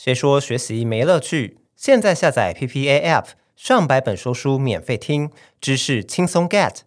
[0.00, 1.58] 谁说学习没乐趣？
[1.74, 5.28] 现在下载 PPA App，上百本说书免费听，
[5.60, 6.82] 知识轻松 get。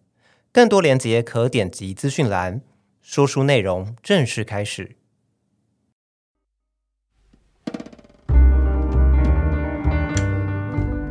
[0.54, 2.62] 更多链接可点击资讯栏。
[3.02, 4.96] 说书内容正式开始。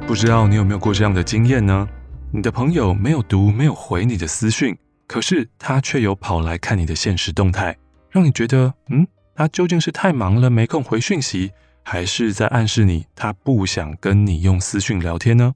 [0.07, 1.87] 不知道你有没有过这样的经验呢？
[2.33, 4.75] 你的朋友没有读、没有回你的私讯，
[5.07, 7.77] 可是他却有跑来看你的现实动态，
[8.09, 11.53] 让你觉得，嗯，他究竟是太忙了没空回讯息？
[11.93, 15.55] 还是在暗示你，他不想跟你用私讯聊天呢？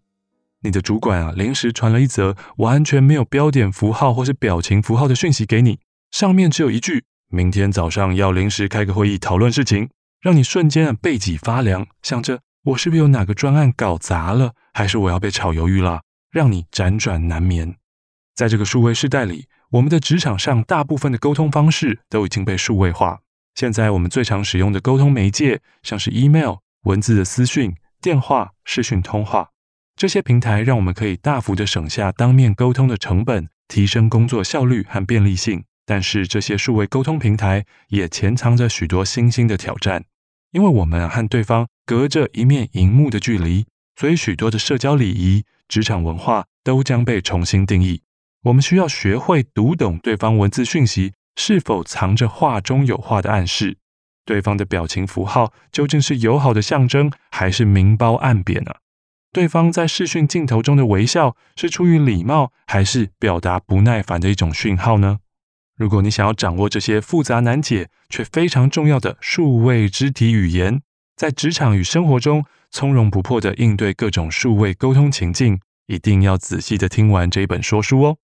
[0.63, 5.79] 你的主管啊，临时传了一则完全没有标点符号或是表情符号的讯息给你，
[6.11, 9.89] 上面只有一句：“明天早上要临时开个会议讨论事情”，
[10.21, 16.01] 让你瞬间啊背脊发凉，想着我是不是有哪个专案搞砸了，还是我要被炒鱿鱼了，
[16.33, 17.77] 让你辗转难眠。
[18.35, 23.21] 在这个数位时代里，我们的职场上大部分的沟通方式都已经被数位化。
[23.55, 29.51] 现在我们最常使用的沟通媒介，像是 email、文字的私讯、电话、视讯通话，
[29.95, 35.65] 这些平台让我们可以大幅的省下当面沟通的成本，提升工作效率和便利性。
[35.87, 40.05] 但是这些数位沟通平台也潜藏着许多新兴的挑战，
[40.51, 48.01] 因为我们和对方隔着一面荧幕的距离，所以许多的社交礼仪、职场文化都将被重新定义。
[48.45, 51.13] 我们需要学会读懂对方文字讯息。
[51.37, 53.79] 是否藏着话中有话的暗示？
[54.25, 58.73] 对方的表情符号究竟是友好的象征，还是明褒暗贬呢？
[59.33, 65.19] 对方在视讯镜头中的微笑是出于礼貌，还是表达不耐烦的一种讯号呢？
[65.77, 70.81] 如果你想要掌握这些复杂难解却非常重要的数位肢体语言，
[71.17, 78.19] 在职场与生活中从容不迫地应对各种数位沟通情境，一定要仔细地听完这一本说书哦。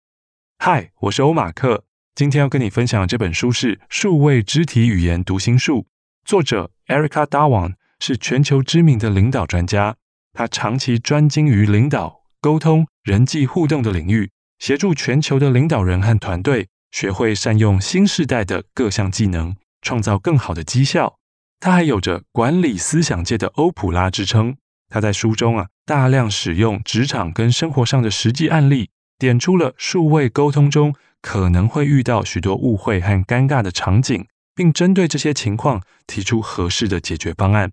[0.60, 1.89] 嗨，我是欧马克。
[2.16, 5.82] 今天要跟你分享的这本书是《数位肢体语言读心术》，
[6.26, 9.96] 作者 Erica Dawan 是全球知名的领导专家，
[10.34, 21.16] 他长期专精于领导、沟通、人际互动的领域，协助全球的领导人和团队学会善用新时代的各项技能，创造更好的绩效。
[21.62, 24.58] 他还有着管理思想界的欧普拉之称。
[24.90, 34.26] 他在书中啊，大量使用职场跟生活上的实际案例，点出了数位沟通中，可能会遇到许多误会和尴尬的场景，
[34.56, 37.72] 并针对这些情况提出合适的解决方案。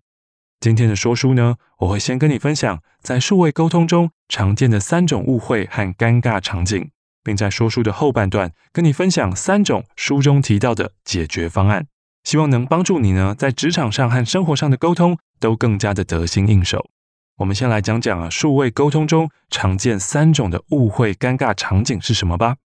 [0.60, 6.90] 今天的说书呢，我会先跟你分享在数位沟通中常见的三种误会和尴尬场景，
[7.22, 11.86] 并在说书的后半段跟你分享三种书中提到的解决方案，
[12.24, 16.88] 希望能帮助你呢在职场上和生活上的沟通都更加的得心应手。
[17.36, 22.56] 我们先来讲讲啊，数位沟通中常见三种的误会尴尬场景是什么吧。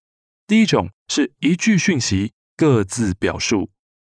[0.51, 3.69] 第一种是一句讯息各自表述。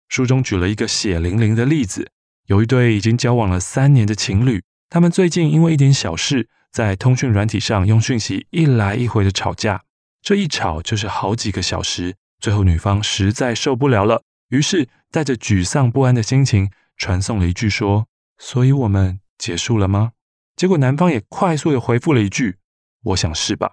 [0.06, 2.10] 书中举了一个血淋淋的例子，
[2.44, 9.84] 有一对已经交往了三年的情侣，他们最近因为一点小事，在通讯软体上用讯息一来一回的吵架，
[10.20, 12.16] 这一吵就是好几个小时。
[12.38, 20.12] 最后女方实在受不了了，于是带着沮丧不安的心情传送了一句说：“所以我们结束了吗？”
[20.54, 22.58] 结果男方也快速的回复了一句
[23.04, 23.72] ：“我想是吧。”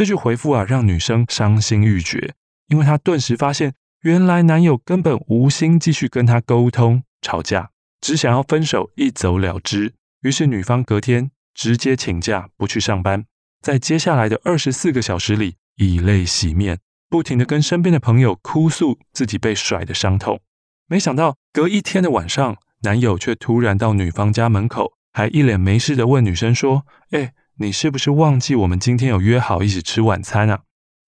[0.00, 2.32] 这句回复啊，让女生伤心欲绝，
[2.68, 7.68] 因为她顿时发现，原来男友根本无心继续跟她沟通吵架，
[8.00, 9.92] 只想要分手一走了之。
[10.22, 13.26] 于是女方隔天直接请假不去上班，
[13.60, 16.78] 在接下来的二十四个小时里，以泪洗面，
[17.10, 20.40] 不停地跟身边的朋友哭诉自己被甩的伤痛。
[20.86, 30.60] 没想到隔一天的晚上，男友却突然到女方家门口，还一脸没事地问女生说：“哎。”你是不是忘记我们今天有约好一起吃晚餐啊？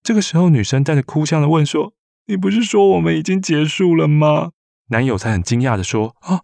[0.03, 1.93] 这个时候，女生带着哭腔的问说
[2.27, 4.51] ：“你不是说我们已经结束了吗？”
[4.89, 6.41] 男友才很惊讶的说：“啊，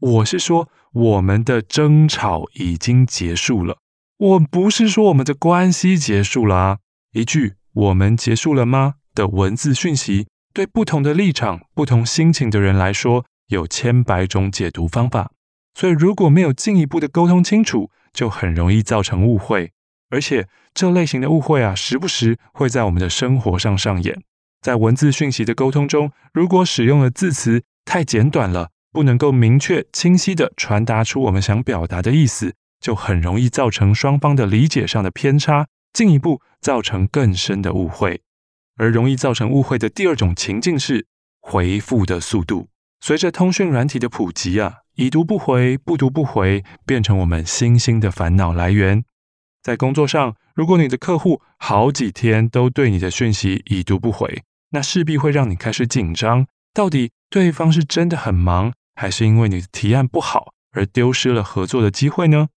[0.00, 3.78] 我是说我们的争吵已经结束了，
[4.18, 6.78] 我不是说我们的关系结束了啊。”
[7.14, 15.30] 一句“我们结束了吗”的文字讯息，对不同的立场、不同心情的人来说，有千百种解读方法。
[15.74, 19.70] 所以，如果没有进一步的沟通清楚，就很容易造成误会。
[20.10, 24.20] 而且，这类型的误会啊，时不时会在我们的生活上上演。
[24.60, 38.22] 在文字讯息的沟通中，如果使用的字词太简短了，不能够明确、清晰地传达出我们想表达的意思，就很容易造成双方的理解上的偏差，进一步造成更深的误会。
[38.78, 41.06] 而容易造成误会的第二种情境是
[41.40, 42.66] 回复的速度。
[43.00, 44.78] 随着通讯软体的普及啊。
[44.98, 49.04] 已读不回，不读不回，变成我们新兴的烦恼来源。
[49.62, 56.48] 在工作上，如果你的客户好几天都对你的讯息已读不回，那势必会让你开始紧张。
[56.74, 62.48] 到底对方是真的很忙，还是因为你的提案不好，而丢失了合作的机会呢？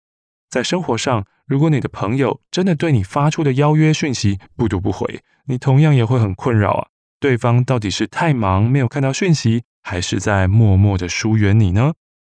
[0.48, 6.88] 在生活上，如果你的朋友真的对你发出的邀约讯息不读不回，你同样也会很困扰啊。
[7.20, 11.92] 对方到底是太忙没有看到讯息，还是在默默的疏远你呢？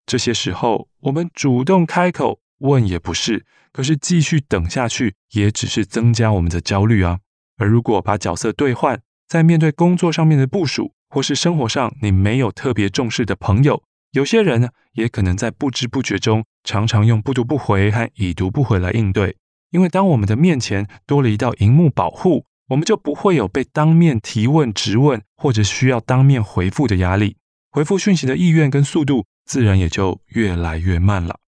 [0.05, 7.19] 这些时候，我们主动开口问也不是，可是继续等下去也只是增加我们的焦虑啊。
[7.57, 19.37] 而如果把角色兑换，在面对工作上面的部署，或是生活上你没有特别重视的朋友，有些人呢，也可能在不知不觉中，常常用不读不回和已读不回来应对。
[19.71, 22.45] 因为当我们的面前多了一道荧幕保护。
[22.69, 27.35] 我们就不会有被当面提问、质问，或者需要当面回复的压力，
[27.69, 31.39] 回复讯息的意愿跟速度自然也就越来越慢了。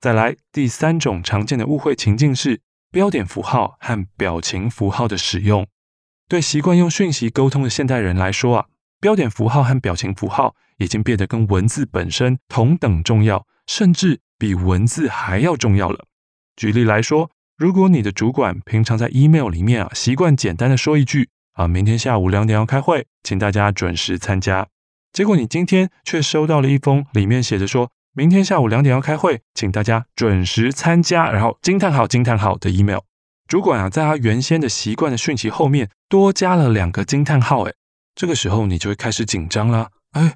[0.00, 2.60] 再来，第三种常见的误会情境是
[2.90, 5.66] 标点符号和表情符号的使用。
[6.28, 8.66] 对习惯用讯息沟通的现代人来说啊，
[9.00, 16.04] 标点符号和表情符号已经变得跟文字本身同等重要，甚至比文字还要重要了。
[16.56, 17.30] 举例来说。
[17.58, 24.68] 如果你的主管平常在 email 里面啊，习惯简单的说一句啊，明天下午两点要开会，请大家准时参加。
[25.12, 33.00] 结果你今天却收到了一封里面写着说，明天下午两点要开会，请大家准时参加，然后惊叹号惊叹号的 email。
[33.46, 37.74] 主管啊，在他原先的习惯的讯息后面多加了两个惊叹号，诶，
[38.14, 39.90] 这个时候你就会开始紧张了。
[40.12, 40.34] 哎，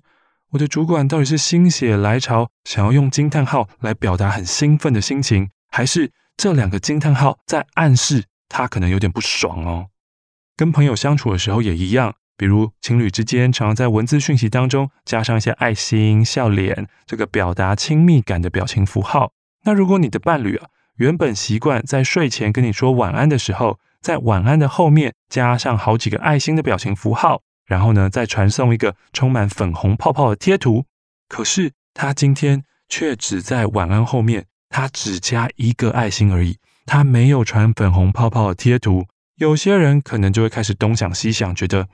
[0.50, 6.10] 我的主管到底是心血来潮想要用惊叹号来表达很兴奋的心情，还是？
[6.34, 9.88] 这两个惊叹号在暗示他可能有点不爽哦。
[10.56, 19.32] 跟朋友相处的时候也一样，比如情侣之间常常在文字讯息当中加上一些爱心、笑脸，这个表达亲密感的表情符号。
[19.64, 30.84] 那如果你的伴侣啊，原本习惯在睡前跟你说晚安的时候，在晚安的后面加上好几个爱心的表情符号，然后呢，再传送一个充满粉红泡泡的贴图，
[31.28, 34.46] 可是他今天却只在晚安后面。
[34.74, 36.56] 他只加一个爱心而已，
[36.86, 39.04] 他没有传粉红泡泡的贴图。
[39.36, 41.86] 有些人可能就会开始东想西想，觉得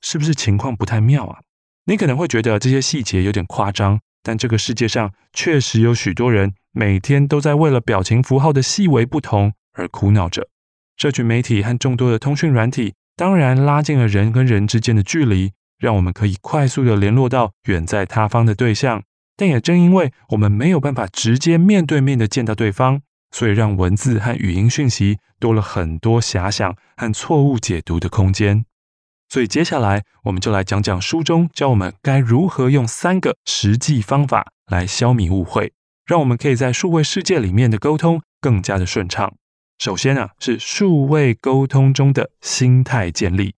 [0.00, 1.38] 是不是情况不太妙啊？
[1.86, 10.48] 你可能会觉得这些细节有点夸张，但这个世界上确实有许多人每天都在为了表情符号的细微不同而苦恼着。
[10.96, 19.02] 社群媒体和众多的通讯软体当然拉近了人跟人之间的距离，让我们可以快速的联络到远在他方的对象。
[19.36, 23.00] 但也正因为我们没有办法直接面对面的见到对方，
[23.30, 28.64] 所以让文字和语音讯息多了很多遐想和错误解读的空间。
[29.28, 35.72] 所以接下来我们就来讲讲书中教我们该如何用三个实际方法来消弭误会，
[36.06, 39.34] 让我们可以在数位世界里面的沟通更加的顺畅。
[39.78, 43.54] 首先呢，是数位沟通中的心态建立，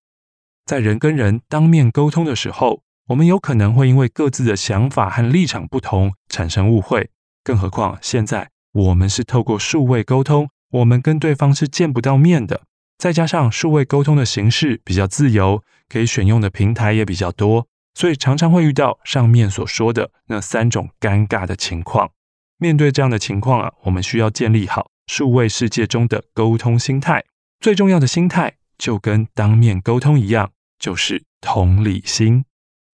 [0.66, 2.82] 在人跟人当面沟通的时候。
[3.10, 7.10] 我们有可能会因为各自的想法和立场不同产生误会，
[7.42, 12.62] 更何况现在我们是透过数位沟通，我们跟对方是见不到面的，
[13.00, 22.10] 再加上数位沟通的形式比较自由，可以选用的平台也比较多，所以常常会遇到上面所说的那三种尴尬的情况。
[22.58, 27.24] 面对这样的情况啊，我们需要建立好数位世界中的沟通心态，
[27.58, 32.44] 最重要的心态就跟当面沟通一样，就是同理心。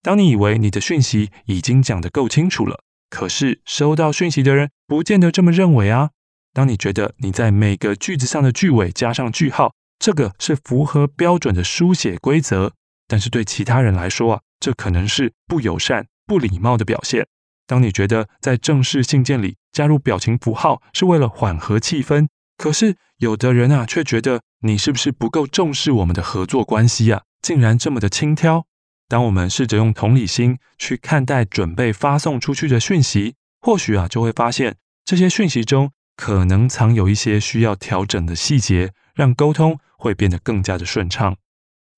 [0.05, 6.11] 当你以为你的讯息已经讲得够清楚了，可是收到讯息的人不见得这么认为啊。
[6.53, 12.72] 当你觉得你在每个句子上的句尾加上句号，这个是符合标准的书写规则，
[13.08, 17.26] 但是对其他人来说啊，这可能是不友善、不礼貌的表现。
[17.67, 28.65] 当你觉得在正式信件里加入表情符号是为了缓和气氛，可是有的人啊却觉得你是不是不够重视我们的合作关系啊，竟然这么的轻佻。
[29.08, 41.37] 当我们试着用同理心去看待准备发送出去的讯息，或许啊就会发现这些讯息中可能藏有一些需要调整的细节，让沟通会变得更加的顺畅。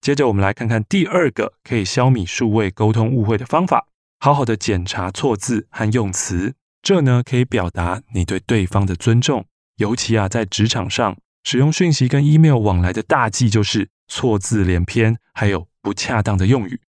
[0.01, 3.87] 接着我们来看看第二个可以消弭数位沟通误会的方法：
[4.21, 6.55] 好好的检查错字和用词。
[6.81, 9.45] 这呢可以表达你对对方的尊重。
[9.77, 16.81] 尤其啊在职场上，使用讯息跟 email 往来的大忌就是错字连篇，还有不恰当的用语。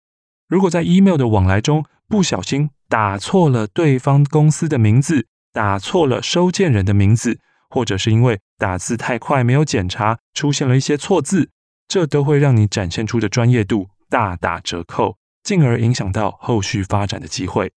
[0.47, 5.27] 如果在 email 的往来中不小心打错了对方公司的名字，
[5.59, 7.37] 打错了收件人的名字，
[7.69, 11.49] 或者是因为打字太快没有检查，出现了一些错字，
[11.85, 17.73] 这都会让你展现出的专业度大打折扣，进而影响到后续发展的机会。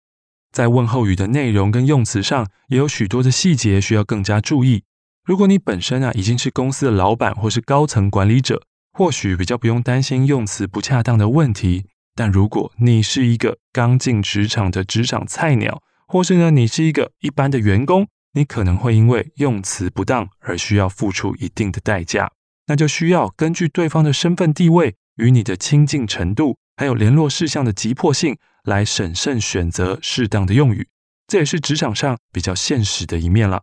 [0.52, 4.84] 在问候语的内容跟用词上，也有许多的细节需要更加注意。
[5.24, 8.62] 如果你本身啊已经是公司的老板或是高层管理者，
[8.92, 11.86] 或许比较不用担心用词不恰当的问题。
[12.14, 22.30] 但如果你是一个刚进职场的职场菜鸟，或是呢，你是一个一般的员工，你可能会因为用词不当而需要付出一定的代价，
[22.66, 30.86] 那就需要根据对方的身份地位与你的亲近程度，还有联络事项的急迫性，来审慎选择适当的用语。
[31.26, 33.62] 这也是职场上比较现实的一面了。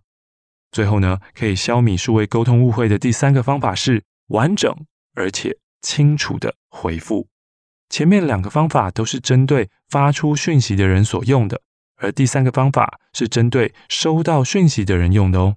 [0.71, 4.75] 最后呢，可以消弭数位沟通误会的第三个方法是完整
[5.13, 7.27] 而且清楚的回复。
[7.91, 11.61] 前面两个方法都是针对发出讯息的人所用的。
[11.99, 15.55] 而第三个方法是针对收到讯息的人用的哦。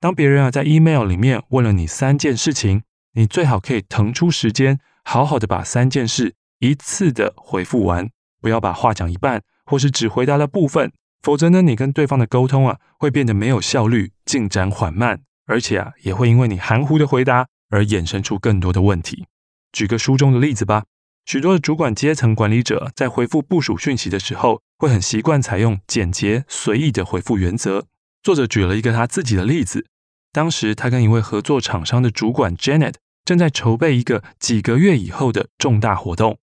[0.00, 8.08] 当别人啊在 email 里面问了你三件事情，你最好可以腾出时间，好好的把三件事一次的回复完，
[8.40, 19.26] 不要把话讲一半，或是只回答了部分，否则呢，你跟对方的沟通啊会变得没有效率，进展缓慢，而且啊也会因为你含糊的回答而衍生出更多的问题。
[19.72, 20.84] 举个书中的例子吧。
[21.24, 27.86] 许多的主管阶层管理者在回复部署讯息的时候，会很习惯采用简洁随意的回复原则。
[28.20, 29.86] 作者举了一个他自己的例子：
[30.32, 36.38] 当时他跟一位合作厂商的主管 Janet 正在筹备一个几个月以后的重大活动。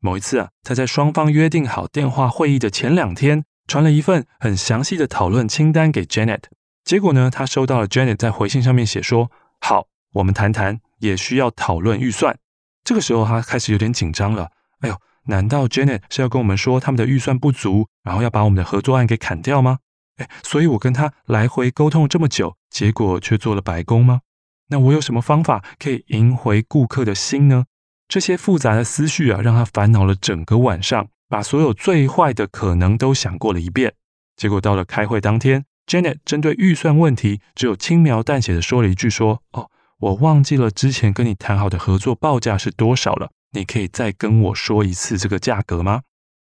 [0.00, 6.44] 某一次啊，他在双方约定好电话会议的前两天，传了一份很详细的讨论清单给 Janet。
[6.84, 12.38] 结果呢，他收到了 Janet 在回信上面写说：“好，我们谈谈，也需要讨论预算。”
[12.82, 14.48] 这个时候，他开始有点紧张了。
[14.80, 19.78] 哎呦，难道 Janet 是要跟我们说他们的预算不足，然后要把我们的合作案给砍掉吗？
[20.16, 24.20] 哎，所以我跟他来回沟通了这么久，结果却做了白工吗？
[24.68, 27.64] 那我有什么方法可以赢回顾客的心呢？
[28.08, 33.94] 这些复杂的思绪啊，让他烦恼了整个晚上，把所有最坏的可能都想过了一遍。
[34.36, 46.02] 结果到了开会当天，Janet 针对预算问题，只有轻描淡写的说了一句说：“哦。”我忘记了之前跟你谈好的合作报价是多少了，你可以再跟我说一次这个价格吗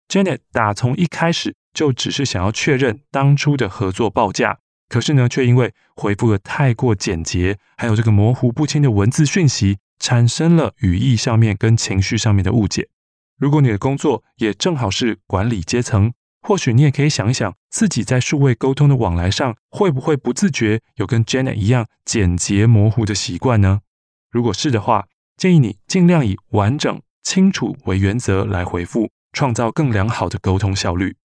[0.10, 4.58] ？Janet 打从一开始就只是想要确认当初的合作报价，
[4.90, 12.90] 可是呢，却因为回复的太过简洁，还有这个模糊不清的文字讯息，产生了语义上面跟情绪上面的误解。
[13.38, 23.82] 如果你的工作也正好是管理阶层，或许你也可以想一想，自己在数位沟通的往来上，会不会不自觉有跟 Janet 一样简洁模糊的习惯呢？
[24.32, 31.16] 如果是的话，建议你尽量以完整、清楚为原则来回复，创造更良好的沟通效率。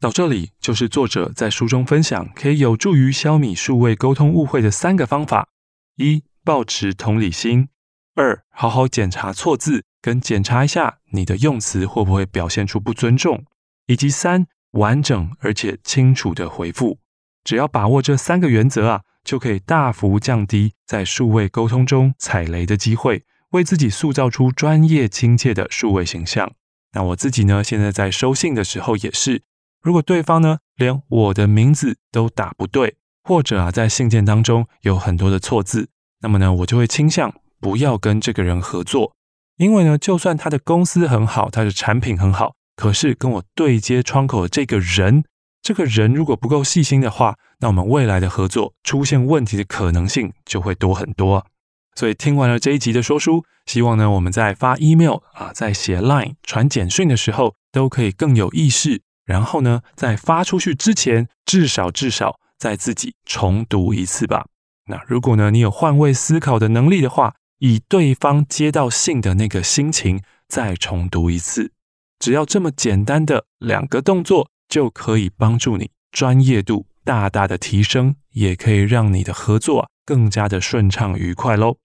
[0.00, 5.48] 到这里就是作者在书中分享可以有助于消弭数位沟通误会的三个方法：
[5.96, 7.68] 一、保持同理心；
[8.14, 13.44] 二、好好检查错字，跟检查一下你的用词会不会表现出不尊重；
[13.86, 14.46] 以及三。
[14.74, 16.98] 完整而且清楚的回复，
[17.44, 23.22] 只要把握这三个原则啊，就可以大幅降低在数位沟通中踩雷的机会，
[23.54, 26.52] 为自己塑造出专业亲切的数位形象。
[26.92, 29.42] 那我自己呢，现在在收信的时候也是，
[29.80, 35.88] 如果对方呢连我的名字都打不对，或者啊在信件当中有很多的错字，
[36.20, 39.14] 那么呢我就会倾向不要跟这个人合作，
[39.56, 42.54] 因为呢就算他的公司很好，他的产品很好。
[42.74, 45.22] 可是跟我对接窗口的这个人，
[45.62, 51.46] 这个人如果不够细心的话，那我们未来的合作出现问题的可能性就会多很多。
[51.94, 59.02] 所以听完了这一集的说书，希望呢我们在发 email 啊，在写 line 传简讯的时候，都可以更有意识。
[59.24, 64.46] 然后呢，在发出去之前，至少至少再自己重读一次吧。
[64.86, 71.72] 那如果呢你有换位思考的能力的话，以对方接到信的那个心情再重读一次。
[72.18, 81.78] 只要这么简单的两个动作，就可以帮助你专业度大大的提升，也可以让你的合作更加的顺畅愉快喽。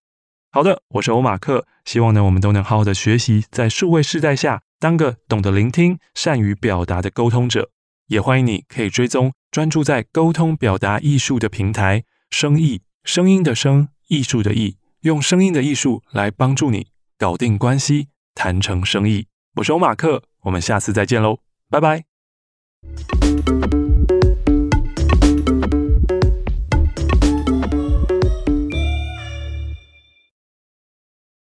[0.51, 7.70] 好的，我是欧马克，希望呢我们都能好好的学习，在数位世代下当个懂得聆听、善于表达的沟通者。
[8.08, 16.88] 也欢迎你可以追踪专注在沟通表达艺术的平台——声艺，声音的声，艺术的艺，用声音的艺术来帮助你
[17.20, 19.27] 搞定关系，谈成生意。
[19.58, 20.24] 我是欧马克。
[20.41, 21.38] 我们下次再见喽，
[21.70, 22.06] 拜拜。